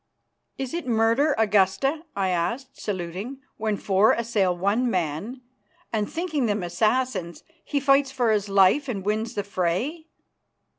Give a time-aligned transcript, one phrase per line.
[0.57, 5.41] "Is it murder, Augusta," I asked, saluting, "when four assail one man,
[5.93, 10.07] and, thinking them assassins, he fights for his life and wins the fray?"